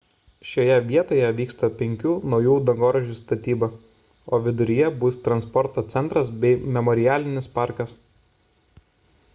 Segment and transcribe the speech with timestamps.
[0.51, 3.69] šioje vietoje vyksta penkių naujų dangoraižių statyba
[4.37, 7.95] o viduryje bus transporto centras bei memorialinis parkas